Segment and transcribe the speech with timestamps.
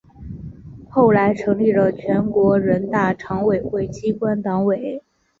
[0.89, 5.03] 后来成立了全国人大常委会机关党委。